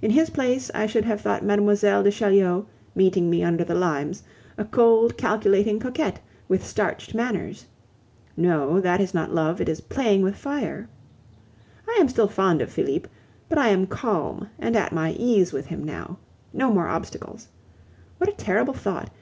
[0.00, 1.76] In his place I should have thought Mlle.
[2.02, 4.22] de Chaulieu, meeting me under the limes,
[4.56, 7.66] a cold, calculating coquette, with starched manners.
[8.34, 10.88] No, that is not love, it is playing with fire.
[11.86, 13.08] I am still fond of Felipe,
[13.50, 16.16] but I am calm and at my ease with him now.
[16.54, 17.48] No more obstacles!
[18.16, 19.10] What a terrible thought!